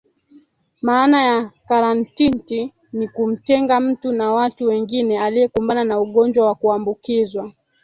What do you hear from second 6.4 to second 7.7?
wa kuambukizwa